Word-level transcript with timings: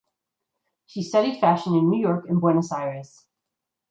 She 0.87 1.03
studied 1.03 1.39
fashion 1.39 1.75
in 1.75 1.87
New 1.91 1.99
York 2.01 2.27
and 2.27 2.41
Buenos 2.41 2.71
Aires. 2.71 3.27